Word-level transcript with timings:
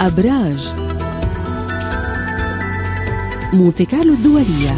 أبراج. 0.00 0.68
مونتي 3.52 3.84
كارلو 3.84 4.14
الدولية. 4.14 4.72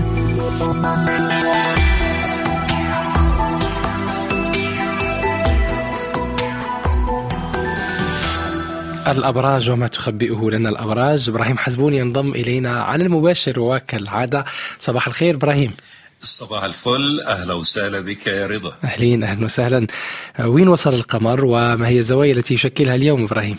الأبراج 9.09 9.71
وما 9.71 9.87
تخبئه 9.87 10.51
لنا 10.51 10.69
الأبراج. 10.69 11.29
إبراهيم 11.29 11.59
حزبون 11.59 11.95
ينضم 11.95 12.31
إلينا 12.31 12.83
على 12.83 13.05
المباشر 13.05 13.61
وكالعادة. 13.61 14.45
صباح 14.81 15.07
الخير 15.07 15.35
إبراهيم. 15.35 15.73
صباح 16.23 16.65
الفل. 16.65 17.21
أهلا 17.27 17.55
وسهلا 17.55 18.01
بك 18.01 18.27
يا 18.27 18.47
رضا. 18.47 18.73
أهلين 18.85 19.25
أهلا 19.25 19.45
وسهلا. 19.45 19.87
وين 20.45 20.69
وصل 20.69 20.95
القمر 20.95 21.45
وما 21.45 21.89
هي 21.89 21.99
الزوايا 21.99 22.33
التي 22.33 22.55
يشكلها 22.55 22.95
اليوم 22.95 23.23
إبراهيم؟ 23.23 23.57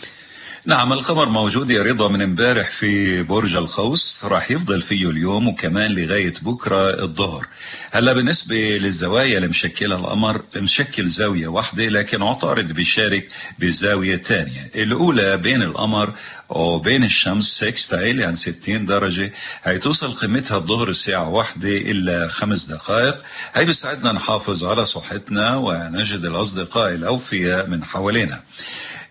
نعم 0.66 0.92
القمر 0.92 1.28
موجود 1.28 1.70
يا 1.70 1.82
رضا 1.82 2.08
من 2.08 2.22
امبارح 2.22 2.70
في 2.70 3.22
برج 3.22 3.56
القوس 3.56 4.24
راح 4.24 4.50
يفضل 4.50 4.82
فيه 4.82 5.10
اليوم 5.10 5.48
وكمان 5.48 5.90
لغاية 5.90 6.34
بكرة 6.42 7.02
الظهر. 7.04 7.46
هلا 7.90 8.12
بالنسبة 8.12 8.56
للزوايا 8.56 9.36
اللي 9.36 9.48
مشكلها 9.48 9.98
القمر 9.98 10.42
مشكل 10.56 11.08
زاوية 11.08 11.46
واحدة 11.48 11.88
لكن 11.88 12.22
عطارد 12.22 12.72
بيشارك 12.72 13.28
بزاوية 13.58 14.16
تانية. 14.16 14.70
الأولى 14.74 15.36
بين 15.36 15.62
القمر 15.62 16.12
وبين 16.48 17.04
الشمس 17.04 17.44
سكستايل 17.44 18.20
يعني 18.20 18.36
60 18.36 18.86
درجة. 18.86 19.32
هيتوصل 19.64 20.12
قيمتها 20.12 20.56
الظهر 20.56 20.88
الساعة 20.88 21.28
واحدة 21.28 21.68
إلا 21.68 22.28
خمس 22.28 22.64
دقائق. 22.64 23.22
هي 23.54 23.64
بيساعدنا 23.64 24.12
نحافظ 24.12 24.64
على 24.64 24.84
صحتنا 24.84 25.56
ونجد 25.56 26.24
الأصدقاء 26.24 26.94
الأوفياء 26.94 27.66
من 27.66 27.84
حوالينا. 27.84 28.42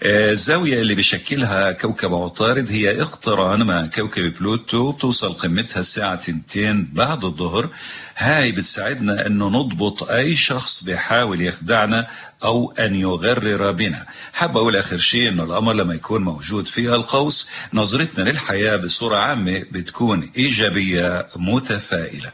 الزاوية 0.05 0.81
اللي 0.81 0.95
بشكلها 0.95 1.71
كوكب 1.71 2.13
عطارد 2.13 2.71
هي 2.71 3.02
اقتران 3.02 3.63
مع 3.63 3.85
كوكب 3.85 4.34
بلوتو 4.40 4.91
بتوصل 4.91 5.34
قمتها 5.34 5.79
الساعة 5.79 6.13
2 6.13 6.87
بعد 6.93 7.26
الظهر. 7.26 7.70
هاي 8.18 8.51
بتساعدنا 8.51 9.27
إنه 9.27 9.49
نضبط 9.49 10.04
أي 10.04 10.35
شخص 10.35 10.84
بيحاول 10.84 11.41
يخدعنا 11.41 12.07
أو 12.43 12.71
أن 12.71 12.96
يغرر 12.96 13.71
بنا. 13.71 14.05
حابة 14.34 14.59
أقول 14.59 14.76
آخر 14.76 14.98
شيء 14.98 15.29
إنه 15.29 15.43
القمر 15.43 15.74
لما 15.74 15.93
يكون 15.93 16.24
موجود 16.24 16.68
فيها 16.68 16.96
القوس 16.96 17.49
نظرتنا 17.74 18.29
للحياة 18.29 18.76
بصورة 18.77 19.18
عامة 19.18 19.63
بتكون 19.71 20.31
إيجابية 20.37 21.27
متفائلة. 21.35 22.31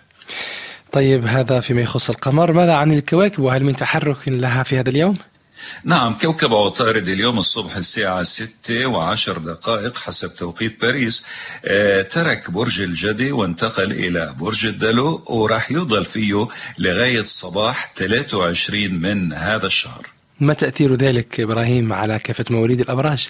طيب 0.91 1.25
هذا 1.25 1.59
فيما 1.59 1.81
يخص 1.81 2.09
القمر. 2.09 2.51
ماذا 2.51 2.73
عن 2.73 2.91
الكواكب؟ 2.91 3.39
وهل 3.39 3.63
من 3.63 3.75
تحرك 3.75 4.27
لها 4.27 4.63
في 4.63 4.79
هذا 4.79 4.89
اليوم؟ 4.89 5.17
نعم 5.83 6.13
كوكب 6.13 6.53
عطارد 6.53 7.07
اليوم 7.07 7.37
الصبح 7.37 7.75
الساعة 7.75 8.23
ستة 8.23 8.85
وعشر 8.85 9.37
دقائق 9.37 9.97
حسب 9.97 10.35
توقيت 10.35 10.81
باريس 10.81 11.25
آه 11.65 12.01
ترك 12.01 12.51
برج 12.51 12.81
الجدي 12.81 13.31
وانتقل 13.31 13.91
إلى 13.91 14.35
برج 14.39 14.65
الدلو 14.65 15.23
وراح 15.27 15.71
يضل 15.71 16.05
فيه 16.05 16.47
لغاية 16.77 17.25
صباح 17.25 17.93
23 17.95 18.93
من 18.93 19.33
هذا 19.33 19.65
الشهر 19.67 20.07
ما 20.39 20.53
تأثير 20.53 20.95
ذلك 20.95 21.39
إبراهيم 21.39 21.93
على 21.93 22.19
كافة 22.19 22.45
مواليد 22.49 22.79
الأبراج؟ 22.79 23.29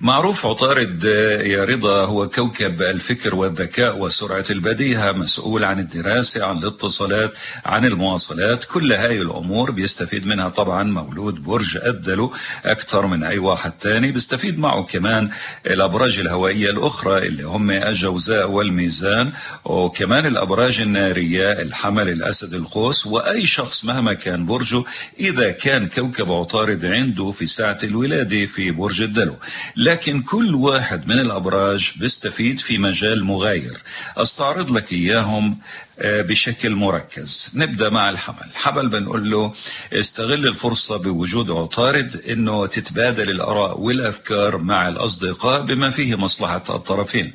معروف 0.00 0.46
عطارد 0.46 1.04
يا 1.44 1.64
رضا 1.64 2.04
هو 2.04 2.28
كوكب 2.28 2.82
الفكر 2.82 3.34
والذكاء 3.34 3.98
وسرعة 3.98 4.44
البديهة 4.50 5.12
مسؤول 5.12 5.64
عن 5.64 5.78
الدراسة 5.78 6.46
عن 6.46 6.58
الاتصالات 6.58 7.32
عن 7.64 7.84
المواصلات. 7.84 8.64
كل 8.64 8.92
هاي 8.92 9.20
الأمور 9.20 9.70
بيستفيد 9.70 10.26
منها 10.26 10.48
طبعا 10.48 10.82
مولود 10.82 11.42
برج 11.42 11.76
الدلو 11.86 12.32
أكثر 12.64 13.06
من 13.06 13.24
أي 13.24 13.38
واحد 13.38 13.72
تاني. 13.72 14.12
بيستفيد 14.12 14.58
معه 14.58 14.82
كمان 14.82 15.30
الأبراج 15.66 16.18
الهوائية 16.18 16.70
الأخرى 16.70 17.26
اللي 17.26 17.42
هم 17.42 17.70
الجوزاء 17.70 18.50
والميزان 18.50 19.32
وكمان 19.64 20.26
الأبراج 20.26 20.80
النارية 20.80 21.52
الحمل 21.52 22.08
الأسد 22.08 22.54
القوس 22.54 23.06
وأي 23.06 23.46
شخص 23.46 23.84
مهما 23.84 24.12
كان 24.14 24.46
برجه 24.46 24.84
إذا 25.20 25.50
كان 25.50 25.86
كوكب 25.86 26.32
عطارد 26.32 26.84
عنده 26.84 27.30
في 27.30 27.46
ساعة 27.46 27.78
الولادة 27.84 28.46
في 28.46 28.70
برج 28.70 29.02
الدلو 29.02 29.36
لكن 29.76 30.22
كل 30.22 30.54
واحد 30.54 31.08
من 31.08 31.18
الأبراج 31.18 31.92
بيستفيد 31.96 32.58
في 32.58 32.78
مجال 32.78 33.24
مغاير. 33.24 33.82
أستعرض 34.16 34.70
لك 34.70 34.92
إياهم 34.92 35.58
بشكل 36.04 36.74
مركز. 36.74 37.50
نبدأ 37.54 37.90
مع 37.90 38.10
الحمل. 38.10 38.50
الحمل 38.50 38.88
بنقول 38.88 39.30
له 39.30 39.52
استغل 39.92 40.46
الفرصة 40.46 40.96
بوجود 40.96 41.50
عطارد 41.50 42.16
إنه 42.28 42.66
تتبادل 42.66 43.30
الآراء 43.30 43.80
والأفكار 43.80 44.58
مع 44.58 44.88
الأصدقاء 44.88 45.62
بما 45.62 45.90
فيه 45.90 46.16
مصلحة 46.16 46.62
الطرفين. 46.68 47.34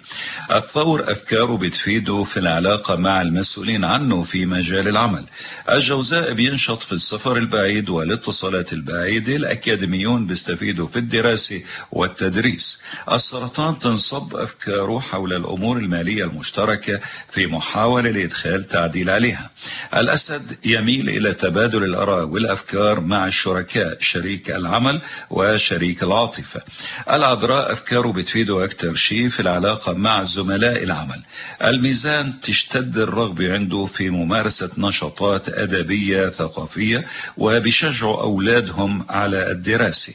الثور 0.51 1.11
أفكاره 1.11 1.57
بتفيده 1.57 2.23
في 2.23 2.37
العلاقة 2.37 2.95
مع 2.95 3.21
المسؤولين 3.21 3.83
عنه 3.83 4.23
في 4.23 4.45
مجال 4.45 4.87
العمل. 4.87 5.25
الجوزاء 5.71 6.33
بينشط 6.33 6.83
في 6.83 6.91
السفر 6.91 7.37
البعيد 7.37 7.89
والاتصالات 7.89 8.73
البعيدة. 8.73 9.35
الأكاديميون 9.35 10.27
بيستفيدوا 10.27 10.87
في 10.87 10.99
الدراسة 10.99 11.61
والتدريس. 11.91 12.81
السرطان 13.11 13.79
تنصب 13.79 14.35
أفكاره 14.35 14.99
حول 14.99 15.33
الأمور 15.33 15.77
المالية 15.77 16.23
المشتركة 16.23 16.99
في 17.27 17.47
محاولة 17.47 18.09
لإدخال 18.55 18.67
تعديل 18.67 19.09
عليها. 19.09 19.49
الأسد 19.95 20.57
يميل 20.65 21.09
إلى 21.09 21.33
تبادل 21.33 21.83
الآراء 21.83 22.25
والأفكار 22.25 22.99
مع 22.99 23.27
الشركاء 23.27 23.97
شريك 23.99 24.51
العمل 24.51 25.01
وشريك 25.29 26.03
العاطفة. 26.03 26.61
العذراء 27.09 27.71
أفكاره 27.71 28.11
بتفيده 28.11 28.63
أكثر 28.63 28.95
شيء 28.95 29.29
في 29.29 29.39
العلاقة 29.39 29.93
مع 29.93 30.23
زملاء 30.23 30.83
العمل. 30.83 31.21
الميزان 31.63 32.39
تشتد 32.39 32.97
الرغبة 32.97 33.53
عنده 33.53 33.85
في 33.85 34.09
ممارسة 34.09 34.69
نشاطات 34.77 35.49
أدبية 35.49 36.29
ثقافية 36.29 37.05
وبيشجعوا 37.37 38.21
أولادهم 38.21 39.05
على 39.09 39.51
الدراسة. 39.51 40.13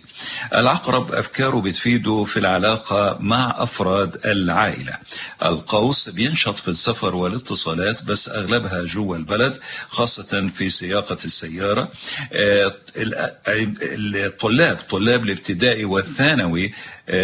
العقرب 0.54 1.14
أفكاره 1.14 1.60
بتفيده 1.60 2.24
في 2.24 2.36
العلاقة 2.38 3.16
مع 3.20 3.54
أفراد 3.58 4.16
العائلة. 4.26 4.98
القوس 5.44 6.08
بينشط 6.08 6.58
في 6.60 6.68
السفر 6.68 7.14
والاتصالات 7.14 8.02
بس 8.02 8.28
أغلبها 8.30 8.84
جوا 8.84 9.16
البلد 9.16 9.58
خاصة 9.88 10.48
في 10.54 10.70
سياقة 10.70 11.18
السيارة. 11.24 11.90
الطلاب 12.96 14.76
طلاب 14.90 15.24
الابتدائي 15.24 15.84
والثانوي 15.84 16.72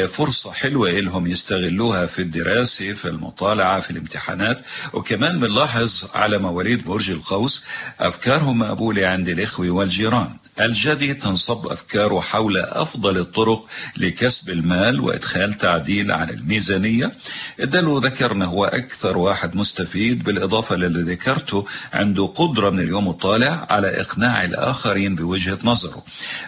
فرصة 0.09 0.53
حلوة 0.53 0.91
لهم 0.91 1.27
يستغلوها 1.27 2.07
في 2.07 2.23
الدراسة 2.23 2.93
في 2.93 3.09
المطالعة 3.09 3.81
في 3.81 3.91
الامتحانات. 3.91 4.61
وكمان 4.93 5.41
بنلاحظ 5.41 6.05
على 6.15 6.39
مواليد 6.39 6.85
برج 6.85 7.11
القوس 7.11 7.65
أفكارهم 8.01 8.59
مقبولة 8.59 9.07
عند 9.07 9.29
الإخوة 9.29 9.71
والجيران. 9.71 10.31
الجدي 10.61 11.15
تنصب 11.15 11.67
أفكاره 11.67 12.21
حول 12.21 12.57
أفضل 12.57 13.19
الطرق 13.19 13.67
لكسب 13.97 14.51
المال 14.51 15.01
وإدخال 15.01 15.55
تعديل 15.55 16.13
على 16.13 16.33
الميزانية. 16.33 17.13
الدلو 17.61 17.99
ذكرنا 17.99 18.47
هو 18.47 18.65
أكثر 18.65 19.19
واحد 19.19 19.57
مستفيد 19.57 20.23
بالإضافة 20.25 20.75
للي 20.97 21.13
ذكرته 21.13 21.67
عنده 21.93 22.27
قدرة 22.27 22.71
من 22.71 22.81
اليوم 22.81 23.09
الطالع 23.09 23.67
على 23.71 24.01
إقناع 24.01 24.45
الآخرين 24.45 25.15
بوجهة 25.15 25.59
نظره. 25.65 26.03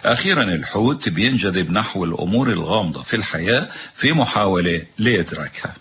أخيرا 0.05 0.43
الحوت 0.43 1.09
بينجذب 1.09 1.71
نحو 1.71 2.03
الأمور 2.03 2.49
الغامضة 2.49 3.03
في 3.03 3.15
الحياة 3.15 3.67
في 3.95 4.11
محاولة 4.11 4.81
لإدراكها. 4.99 5.73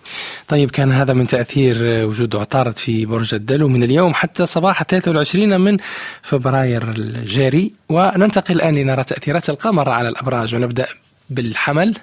طيب 0.48 0.70
كان 0.70 0.92
هذا 0.92 1.12
من 1.12 1.26
تأثير 1.26 1.76
وجود 2.06 2.36
عطارد 2.36 2.76
في 2.76 3.06
برج 3.06 3.34
الدلو 3.34 3.68
من 3.68 3.82
اليوم 3.82 4.14
حتى 4.14 4.46
صباح 4.46 4.82
23 4.82 5.60
من 5.60 5.76
فبراير 6.22 6.90
الجاري. 6.90 7.72
وننتقل 7.88 8.54
الآن 8.54 8.74
لنرى 8.74 9.04
تأثيرات 9.04 9.50
القمر 9.50 9.88
على 9.90 10.08
الأبراج 10.08 10.54
ونبدأ 10.54 10.86
بالحمل. 11.30 11.96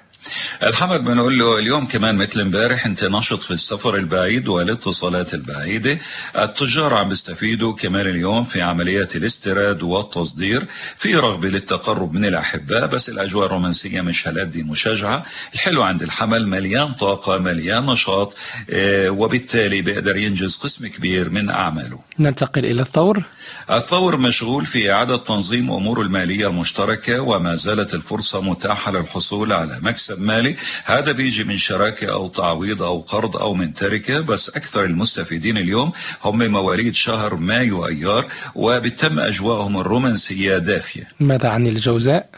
الحمد 0.62 1.04
بنقول 1.04 1.38
له 1.38 1.58
اليوم 1.58 1.86
كمان 1.86 2.16
مثل 2.16 2.40
امبارح 2.40 2.86
انت 2.86 3.04
نشط 3.04 3.42
في 3.42 3.50
السفر 3.50 3.94
البعيد 3.96 4.48
والاتصالات 4.48 5.34
البعيدة. 5.34 5.98
التجار 6.38 6.94
عم 6.94 7.08
بيستفيدوا 7.08 7.76
كمان 7.76 8.06
اليوم 8.06 8.44
في 8.44 8.62
عمليات 8.62 9.16
الاستيراد 9.16 9.82
والتصدير. 9.82 10.66
في 10.96 11.14
رغبة 11.14 11.48
للتقرب 11.48 12.12
من 12.12 12.24
الأحباء 12.24 12.86
بس 12.86 13.08
الأجواء 13.08 13.46
الرومانسية 13.46 14.00
مش 14.00 14.28
هالقد 14.28 14.56
مشجعة. 14.56 15.24
الحلو 15.54 15.82
عند 15.82 16.02
الحمل 16.02 16.46
مليان 16.48 16.92
طاقة 16.92 17.38
مليان 17.38 17.86
نشاط 17.86 18.36
آه 18.70 19.10
وبالتالي 19.10 19.82
بيقدر 19.82 20.16
ينجز 20.16 20.56
قسم 20.56 20.86
كبير 20.86 21.30
من 21.30 21.50
أعماله. 21.50 22.00
ننتقل 22.18 22.64
إلى 22.64 22.82
الثور. 22.82 23.22
الثور 23.70 24.16
مشغول 24.16 24.66
في 24.66 24.92
إعادة 24.92 25.16
تنظيم 25.16 25.70
أموره 25.72 26.02
المالية 26.02 26.48
المشتركة 26.48 27.20
وما 27.20 27.56
زالت 27.56 27.94
الفرصة 27.94 28.40
متاحة 28.40 28.92
للحصول 28.92 29.52
على 29.52 29.78
مكسب 29.82 30.15
مالي 30.18 30.56
هذا 30.84 31.12
بيجي 31.12 31.44
من 31.44 31.56
شراكة 31.56 32.12
أو 32.12 32.28
تعويض 32.28 32.82
أو 32.82 33.00
قرض 33.00 33.36
أو 33.36 33.54
من 33.54 33.74
تركة 33.74 34.20
بس 34.20 34.48
أكثر 34.48 34.84
المستفيدين 34.84 35.58
اليوم 35.58 35.92
هم 36.24 36.50
مواليد 36.50 36.94
شهر 36.94 37.34
مايو 37.36 37.86
أيار 37.86 38.26
وبتم 38.54 39.18
أجواءهم 39.20 39.78
الرومانسية 39.78 40.58
دافية. 40.58 41.08
ماذا 41.20 41.48
عن 41.48 41.66
الجوزاء؟ 41.66 42.30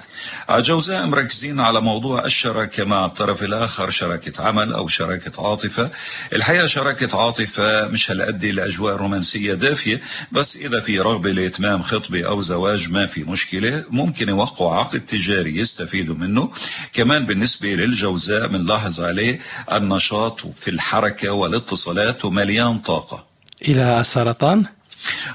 جوزاء 0.51 1.07
مركزين 1.07 1.61
على 1.61 1.81
موضوع 1.81 2.25
الشراكة 2.25 2.85
مع 2.85 3.07
الطرف 3.07 3.43
الآخر 3.43 3.91
شراكة 3.91 4.45
عمل 4.45 4.73
أو 4.73 4.89
شراكة 4.89 5.49
عاطفة. 5.49 5.91
الحقيقة 6.33 6.67
شراكة 6.67 7.19
عاطفة 7.19 7.89
مش 7.89 8.11
هالقد 8.11 8.45
الأجواء 8.45 8.95
الرومانسية 8.95 9.55
دافية 9.55 10.01
بس 10.33 10.57
إذا 10.57 10.81
في 10.81 10.99
رغبة 10.99 11.31
لإتمام 11.31 11.83
خطبة 11.83 12.27
أو 12.27 12.41
زواج 12.41 12.91
ما 12.91 13.07
في 13.07 13.25
مشكلة 13.25 13.85
ممكن 13.91 14.29
يوقعوا 14.29 14.75
عقد 14.75 15.01
تجاري 15.01 15.57
يستفيدوا 15.59 16.15
منه. 16.15 16.51
كمان 16.93 17.27
بالنسبة 17.27 17.58
للجوزاء 17.67 18.47
بنلاحظ 18.47 19.01
عليه 19.01 19.41
النشاط 19.73 20.41
في 20.41 20.71
الحركة 20.71 21.33
والاتصالات 21.33 22.25
ومليان 22.25 22.79
طاقة. 22.79 23.27
إلى 23.63 24.01
السرطان؟ 24.01 24.67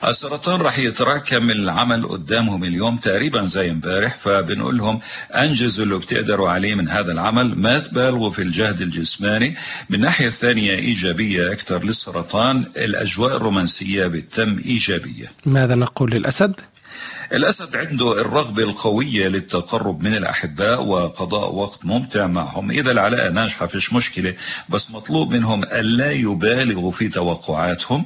السرطان 0.07 0.61
راح 0.61 0.79
يتراكم 0.79 1.49
العمل 1.49 2.07
قدامهم 2.07 2.63
اليوم 2.63 2.97
تقريبا 2.97 3.45
زي 3.45 3.71
امبارح 3.71 4.15
فبنقول 4.15 4.77
لهم 4.77 4.99
أنجزوا 5.31 5.85
اللي 5.85 5.97
بتقدروا 5.99 6.49
عليه 6.49 6.75
من 6.75 6.89
هذا 6.89 7.11
العمل 7.11 7.55
ما 7.55 7.79
تبالغوا 7.79 8.31
في 8.31 8.41
الجهد 8.41 8.81
الجسماني. 8.81 9.55
من 9.89 9.95
الناحيه 9.95 10.27
الثانية 10.27 10.71
إيجابية 10.71 11.51
أكثر 11.51 11.83
للسرطان 11.83 12.65
الأجواء 12.77 13.37
الرومانسية 13.37 14.07
بتتم 14.07 14.57
إيجابية. 14.65 15.31
ماذا 15.45 15.75
نقول 15.75 16.11
للأسد؟ 16.11 16.55
الأسد 17.33 17.75
عنده 17.75 18.21
الرغبة 18.21 18.63
القوية 18.63 19.27
للتقرب 19.27 20.03
من 20.03 20.13
الأحباء 20.15 20.83
وقضاء 20.83 21.55
وقت 21.55 21.85
ممتع 21.85 22.27
معهم. 22.27 22.71
إذا 22.71 22.91
العلاقة 22.91 23.29
ناجحة 23.29 23.65
فيش 23.65 23.93
مشكلة 23.93 24.33
بس 24.69 24.91
مطلوب 24.91 25.33
منهم 25.33 25.63
ألا 25.63 26.11
يبالغوا 26.11 26.91
في 26.91 27.07
توقعاتهم. 27.07 28.05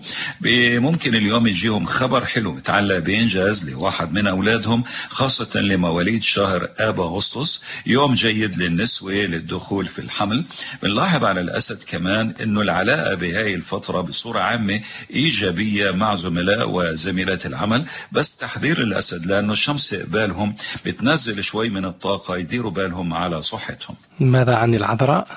ممكن 0.79 1.15
اليوم 1.15 1.47
يجيهم 1.47 1.85
خبر 1.85 2.25
حلو. 2.25 2.53
متعلق 2.53 2.97
بإنجاز 2.97 3.69
لواحد 3.69 4.13
من 4.13 4.27
أولادهم 4.27 4.83
خاصة 5.09 5.59
لمواليد 5.59 6.23
شهر 6.23 6.69
آب 6.77 6.99
أغسطس. 6.99 7.61
يوم 7.85 8.13
جيد 8.13 8.57
للنسوة 8.57 9.13
للدخول 9.13 9.87
في 9.87 9.99
الحمل. 9.99 10.45
بنلاحظ 10.83 11.25
على 11.25 11.41
الأسد 11.41 11.83
كمان 11.83 12.33
أنه 12.41 12.61
العلاقة 12.61 13.15
بهاي 13.15 13.55
الفترة 13.55 14.01
بصورة 14.01 14.39
عامة 14.39 14.81
إيجابية 15.13 15.91
مع 15.91 16.15
زملاء 16.15 16.69
وزميلات 16.69 17.45
العمل. 17.45 17.85
بس 18.11 18.37
تحذير 18.37 18.81
الأسد 18.81 19.16
لأنه 19.25 19.53
الشمس 19.53 19.93
قبالهم 19.93 20.55
بتنزل 20.85 21.43
شوي 21.43 21.69
من 21.69 21.85
الطاقة 21.85 22.37
يديروا 22.37 22.71
بالهم 22.71 23.13
على 23.13 23.41
صحتهم 23.41 23.95
ماذا 24.19 24.55
عن 24.55 24.75
العذراء؟ 24.75 25.27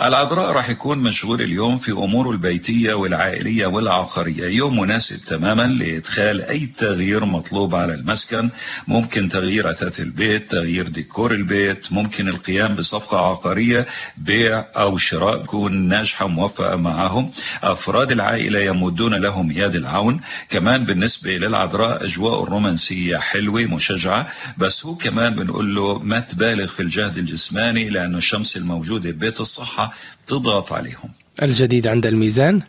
العذراء 0.00 0.52
راح 0.52 0.68
يكون 0.70 0.98
مشغول 0.98 1.42
اليوم 1.42 1.78
في 1.78 1.92
أموره 1.92 2.30
البيتية 2.30 2.94
والعائلية 2.94 3.66
والعقارية. 3.66 4.46
يوم 4.48 4.80
مناسب 4.80 5.24
تماما 5.24 5.62
لإدخال 5.62 6.42
أي 6.42 6.66
تغيير 6.66 7.24
مطلوب 7.24 7.74
على 7.74 7.94
المسكن. 7.94 8.50
ممكن 8.88 9.28
تغيير 9.28 9.70
أثاث 9.70 10.00
البيت 10.00 10.50
تغيير 10.50 10.88
ديكور 10.88 11.32
البيت 11.32 11.92
ممكن 11.92 12.28
القيام 12.28 12.74
بصفقة 12.74 13.18
عقارية 13.30 13.86
بيع 14.16 14.64
أو 14.76 14.98
شراء 14.98 15.42
تكون 15.42 15.88
ناجحة 15.88 16.24
وموفقة 16.24 16.76
معهم. 16.76 17.30
أفراد 17.62 18.12
العائلة 18.12 18.60
يمدون 18.60 19.14
لهم 19.14 19.50
يد 19.50 19.74
العون. 19.74 20.20
كمان 20.48 20.84
بالنسبة 20.84 21.36
للعذراء 21.36 22.04
أجواء 22.04 22.42
الرومانسية 22.42 23.16
حلوة 23.16 23.62
مشجعة. 23.62 24.28
بس 24.58 24.86
هو 24.86 24.94
كمان 24.94 25.34
بنقول 25.34 25.74
له 25.74 25.98
ما 25.98 26.20
تبالغ 26.20 26.66
في 26.66 26.80
الجهد 26.80 27.18
الجسماني 27.18 27.88
لأنه 27.88 28.18
الشمس 28.18 28.56
الموجودة 28.56 29.10
ببيت 29.10 29.40
الصحة 29.58 29.92
تضغط 30.26 30.72
عليهم 30.72 31.10
الجديد 31.42 31.86
عند 31.86 32.06
الميزان؟ 32.06 32.62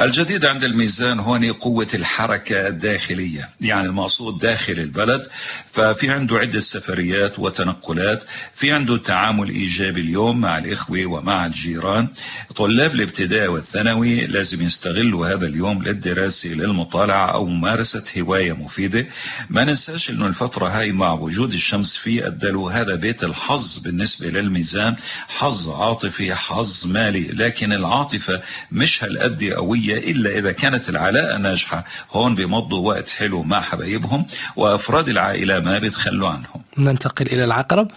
الجديد 0.00 0.44
عند 0.44 0.64
الميزان 0.64 1.20
هون 1.20 1.52
قوة 1.52 1.86
الحركة 1.94 2.68
الداخلية 2.68 3.50
يعني 3.60 3.86
المقصود 3.88 4.38
داخل 4.38 4.72
البلد 4.72 5.28
ففي 5.66 6.10
عنده 6.10 6.38
عدة 6.38 6.60
سفريات 6.60 7.38
وتنقلات 7.38 8.24
في 8.54 8.72
عنده 8.72 8.96
تعامل 8.96 9.48
إيجابي 9.48 10.00
اليوم 10.00 10.40
مع 10.40 10.58
الإخوة 10.58 11.06
ومع 11.06 11.46
الجيران. 11.46 12.08
طلاب 12.56 12.94
الابتدائي 12.94 13.48
والثانوي 13.48 14.26
لازم 14.26 14.62
يستغلوا 14.62 15.26
هذا 15.26 15.46
اليوم 15.46 15.82
للدراسة 15.82 16.48
للمطالعة 16.48 17.26
أو 17.26 17.46
ممارسة 17.46 18.04
هواية 18.18 18.52
مفيدة. 18.52 19.06
ما 19.50 19.64
ننساش 19.64 20.10
أنه 20.10 20.26
الفترة 20.26 20.68
هاي 20.68 20.92
مع 20.92 21.12
وجود 21.12 21.52
الشمس 21.52 21.94
في 21.94 22.26
الدلو 22.26 22.68
هذا 22.68 22.94
بيت 22.94 23.24
الحظ 23.24 23.78
بالنسبة 23.78 24.28
للميزان 24.28 24.96
حظ 25.28 25.68
عاطفي 25.68 26.34
حظ 26.34 26.86
مالي 26.86 27.28
لكن 27.28 27.72
العاطفة 27.72 28.42
مش 28.72 29.04
هالقد 29.04 29.44
قوية 29.44 29.87
إلا 29.94 30.38
إذا 30.38 30.52
كانت 30.52 30.88
العلاقة 30.88 31.36
ناجحة. 31.36 31.84
هون 32.12 32.34
بيمضوا 32.34 32.88
وقت 32.88 33.10
حلو 33.10 33.42
مع 33.42 33.60
حبايبهم 33.60 34.26
وأفراد 34.56 35.08
العائلة 35.08 35.60
ما 35.60 35.78
بيتخلوا 35.78 36.28
عنهم. 36.28 36.62
ننتقل 36.78 37.26
إلى 37.26 37.44
العقرب. 37.44 37.90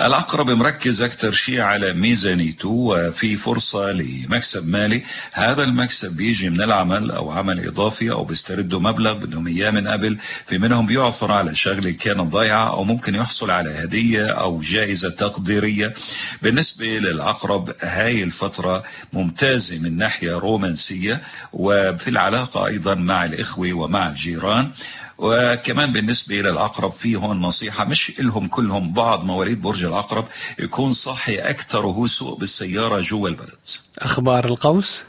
العقرب 0.00 0.50
مركز 0.50 1.00
أكثر 1.00 1.32
شيء 1.32 1.60
على 1.60 1.92
ميزانيته 1.92 2.68
وفي 2.68 3.36
فرصة 3.36 3.92
لمكسب 3.92 4.68
مالي. 4.68 5.02
هذا 5.32 5.64
المكسب 5.64 6.16
بيجي 6.16 6.50
من 6.50 6.62
العمل 6.62 7.10
أو 7.10 7.30
عمل 7.30 7.66
إضافي 7.66 8.10
أو 8.10 8.24
بيستردوا 8.24 8.80
مبلغ 8.80 9.12
بدهم 9.12 9.46
إياه 9.46 9.70
من 9.70 9.88
قبل. 9.88 10.18
في 10.46 10.58
منهم 10.58 10.86
بيعثر 10.86 11.32
على 11.32 11.54
شغلة 11.54 11.90
كانت 11.90 12.20
ضايعة 12.20 12.70
أو 12.70 12.84
ممكن 12.84 13.14
يحصل 13.14 13.50
على 13.50 13.70
هدية 13.70 14.26
أو 14.26 14.60
جائزة 14.60 15.08
تقديرية. 15.08 15.94
بالنسبة 16.42 16.86
للعقرب 16.86 17.72
هاي 17.80 18.22
الفترة 18.22 18.82
ممتازة 19.12 19.78
من 19.78 19.96
ناحية 19.96 20.38
رومانسية 20.38 21.22
وفي 21.52 22.08
العلاقة 22.08 22.66
أيضا 22.66 22.94
مع 22.94 23.24
الإخوة 23.24 23.72
ومع 23.72 24.08
الجيران. 24.08 24.70
وكمان 25.20 25.92
بالنسبة 25.92 26.40
إلى 26.40 26.50
العقرب 26.50 26.92
في 26.92 27.16
هون 27.16 27.40
نصيحة 27.40 27.84
مش 27.84 28.12
إلهم 28.20 28.46
كلهم 28.46 28.92
بعض 28.92 29.24
مواليد 29.24 29.62
برج 29.62 29.84
العقرب 29.84 30.28
يكون 30.58 30.92
صاحي 30.92 31.36
أكثر 31.36 31.86
وهو 31.86 32.06
سوق 32.06 32.38
بالسيارة 32.38 33.00
جوا 33.00 33.28
البلد. 33.28 33.58
أخبار 33.98 34.44
القوس؟ 34.44 35.00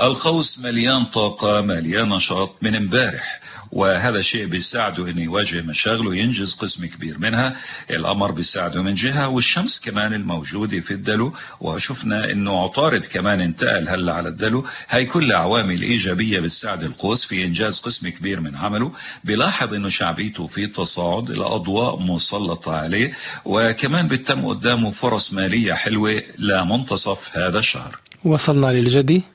القوس 0.00 0.58
مليان 0.58 1.04
طاقة 1.04 1.62
مليان 1.62 2.08
نشاط 2.08 2.56
من 2.62 2.76
امبارح. 2.76 3.40
وهذا 3.74 4.20
شيء 4.20 4.46
بيساعده 4.46 5.10
إنه 5.10 5.22
يواجه 5.22 5.62
مشاغله 5.62 6.08
وينجز 6.08 6.54
قسم 6.54 6.86
كبير 6.86 7.18
منها 7.18 7.56
القمر 7.90 8.30
بيساعده 8.30 8.82
من 8.82 8.94
جهة 8.94 9.28
والشمس 9.28 9.80
كمان 9.80 10.14
الموجودة 10.14 10.80
في 10.80 10.90
الدلو. 10.90 11.32
وشفنا 11.60 12.32
إنه 12.32 12.62
عطارد 12.62 13.04
كمان 13.04 13.40
انتقل 13.40 13.88
هلأ 13.88 14.14
على 14.14 14.28
الدلو. 14.28 14.64
هاي 14.88 15.04
كلها 15.06 15.36
عوامل 15.36 15.82
إيجابية 15.82 16.40
بتساعد 16.40 16.84
القوس 16.84 17.24
في 17.24 17.44
إنجاز 17.44 17.80
قسم 17.80 18.08
كبير 18.08 18.40
من 18.40 18.56
عمله. 18.56 18.92
بيلاحظ 19.24 19.74
إنه 19.74 19.88
شعبيته 19.88 20.46
في 20.46 20.66
تصاعد 20.66 21.30
الأضواء 21.30 22.00
مسلطة 22.00 22.76
عليه 22.76 23.12
وكمان 23.44 24.08
بتم 24.08 24.46
قدامه 24.46 24.90
فرص 24.90 25.32
مالية 25.32 25.72
حلوة 25.72 26.22
لمنتصف 26.38 27.38
هذا 27.38 27.58
الشهر. 27.58 28.00
وصلنا 28.24 28.66
للجدي. 28.66 29.33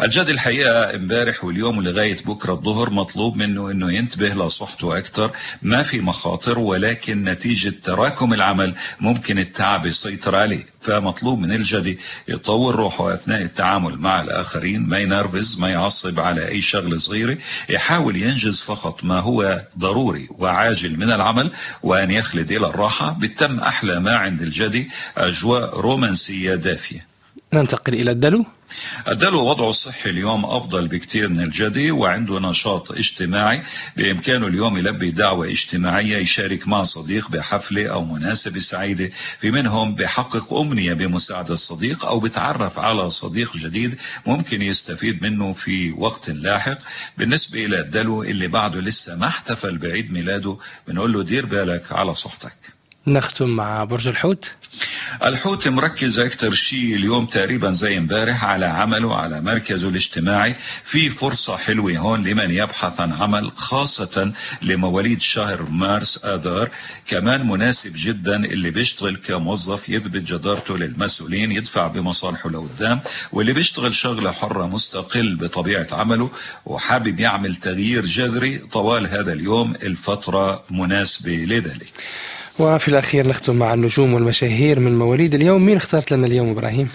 الجد 0.00 0.28
الحقيقة 0.28 0.94
امبارح 0.94 1.44
واليوم 1.44 1.78
ولغاية 1.78 2.16
بكرة 2.26 2.52
الظهر 2.52 2.90
مطلوب 2.90 3.36
منه 3.36 3.70
إنه 3.70 3.92
ينتبه 3.92 4.28
لصحته 4.28 4.98
أكثر 4.98 5.32
ما 5.62 5.82
في 5.82 6.00
مخاطر 6.00 6.58
ولكن 6.58 7.22
نتيجة 7.22 7.74
تراكم 7.84 8.34
العمل 8.34 8.74
ممكن 9.00 9.38
التعب 9.38 9.86
يسيطر 9.86 10.36
عليه 10.36 10.66
فمطلوب 10.80 11.38
من 11.38 11.52
الجدي 11.52 11.98
يطور 12.28 12.76
روحه 12.76 13.14
أثناء 13.14 13.42
التعامل 13.42 13.98
مع 13.98 14.20
الآخرين 14.20 14.82
ما 14.82 14.98
ينرفز 14.98 15.58
ما 15.58 15.68
يعصب 15.68 16.20
على 16.20 16.48
أي 16.48 16.62
شغلة 16.62 16.98
صغيرة 16.98 17.38
يحاول 17.68 18.16
ينجز 18.16 18.60
فقط 18.60 19.04
ما 19.04 19.20
هو 19.20 19.62
ضروري 19.78 20.28
وعاجل 20.38 20.96
من 20.96 21.12
العمل 21.12 21.50
وأن 21.82 22.10
يخلد 22.10 22.52
إلى 22.52 22.66
الراحة. 22.66 23.10
بتم 23.10 23.60
أحلى 23.60 24.00
ما 24.00 24.16
عند 24.16 24.42
الجدي 24.42 24.90
أجواء 25.16 25.80
رومانسية 25.80 26.54
دافية. 26.54 27.07
ننتقل 27.52 27.94
إلى 27.94 28.10
الدلو. 28.10 28.44
الدلو 29.08 29.46
وضعه 29.46 29.68
الصحي 29.68 30.10
اليوم 30.10 30.44
أفضل 30.44 30.88
بكثير 30.88 31.28
من 31.28 31.40
الجدي 31.40 31.90
وعنده 31.90 32.40
نشاط 32.40 32.92
اجتماعي 32.92 33.62
بإمكانه 33.96 34.46
اليوم 34.46 34.76
يلبي 34.76 35.10
دعوة 35.10 35.48
اجتماعية 35.48 36.16
يشارك 36.16 36.68
مع 36.68 36.82
صديق 36.82 37.30
بحفلة 37.30 37.86
أو 37.88 38.04
مناسبة 38.04 38.60
سعيدة 38.60 39.10
في 39.38 39.50
منهم 39.50 39.94
بحقق 39.94 40.52
أمنية 40.52 40.94
بمساعدة 40.94 41.54
صديق 41.54 42.06
أو 42.06 42.20
بتعرف 42.20 42.78
على 42.78 43.10
صديق 43.10 43.56
جديد 43.56 43.98
ممكن 44.26 44.62
يستفيد 44.62 45.22
منه 45.22 45.52
في 45.52 45.92
وقت 45.92 46.30
لاحق. 46.30 46.78
بالنسبة 47.18 47.64
إلى 47.64 47.80
الدلو 47.80 48.22
اللي 48.22 48.48
بعده 48.48 48.80
لسه 48.80 49.16
ما 49.16 49.26
احتفل 49.28 49.78
بعيد 49.78 50.12
ميلاده 50.12 50.58
بنقول 50.88 51.12
له 51.12 51.22
دير 51.22 51.46
بالك 51.46 51.92
على 51.92 52.14
صحتك. 52.14 52.78
نختم 53.06 53.48
مع 53.48 53.84
برج 53.84 54.08
الحوت. 54.08 54.54
الحوت 55.24 55.68
مركز 55.68 56.18
أكثر 56.18 56.54
شيء 56.54 56.96
اليوم 56.96 57.26
تقريبا 57.26 57.72
زي 57.72 57.98
امبارح 57.98 58.44
على 58.44 58.66
عمله 58.66 59.16
على 59.16 59.40
مركزه 59.40 59.88
الاجتماعي 59.88 60.54
في 60.84 61.10
فرصة 61.10 61.56
حلوة 61.56 61.96
هون 61.96 62.24
لمن 62.26 62.50
يبحث 62.50 63.00
عن 63.00 63.12
عمل 63.12 63.52
خاصة 63.56 64.32
لمواليد 64.62 65.20
شهر 65.20 65.62
مارس 65.62 66.24
آذار. 66.24 66.70
كمان 67.06 67.46
مناسب 67.46 67.92
جدا 67.96 68.36
اللي 68.36 68.70
بيشتغل 68.70 69.16
كموظف 69.16 69.88
يثبت 69.88 70.22
جدارته 70.22 70.78
للمسؤولين 70.78 71.52
يدفع 71.52 71.86
بمصالحه 71.86 72.50
لقدام 72.50 73.00
واللي 73.32 73.52
بيشتغل 73.52 73.94
شغلة 73.94 74.30
حرة 74.30 74.66
مستقل 74.66 75.36
بطبيعة 75.36 75.86
عمله 75.92 76.30
وحابب 76.64 77.20
يعمل 77.20 77.56
تغيير 77.56 78.06
جذري 78.06 78.58
طوال 78.58 79.06
هذا 79.06 79.32
اليوم. 79.32 79.74
الفترة 79.74 80.64
مناسبة 80.70 81.32
لذلك. 81.32 81.92
وفي 82.58 82.88
الأخير 82.88 83.28
نختم 83.28 83.56
مع 83.56 83.74
النجوم 83.74 84.14
والمشاهير 84.14 84.80
من 84.80 84.98
مواليد 84.98 85.34
اليوم. 85.34 85.62
مين 85.62 85.76
اخترت 85.76 86.12
لنا 86.12 86.26
اليوم 86.26 86.48
إبراهيم؟ 86.48 86.88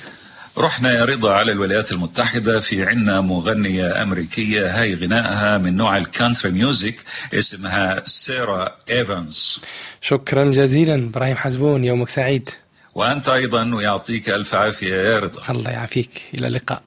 رحنا 0.58 0.92
يا 0.94 1.06
رضا 1.06 1.34
على 1.34 1.52
الولايات 1.52 1.92
المتحدة 1.92 2.60
في 2.60 2.86
عنا 2.86 3.22
مغنية 3.22 4.04
أمريكية. 4.04 4.82
هاي 4.82 4.96
غنائها 4.96 5.58
من 5.58 5.78
نوع 5.78 5.98
ال 5.98 6.04
country 6.04 6.52
music 6.52 6.96
اسمها 7.34 8.04
سيرا 8.06 8.72
إيفانز. 8.90 9.62
شكرا 10.02 10.52
جزيلا. 10.52 10.96
إبراهيم 10.96 11.38
حزبون 11.38 11.84
يومك 11.84 12.10
سعيد. 12.10 12.50
وأنت 12.96 13.30
أيضا 13.30 13.76
ويعطيك 13.76 14.30
ألف 14.30 14.56
عافية 14.56 14.96
يا 14.96 15.20
رضا. 15.20 15.42
الله 15.50 15.72
يعافيك. 15.72 16.22
إلى 16.34 16.48
اللقاء. 16.48 16.82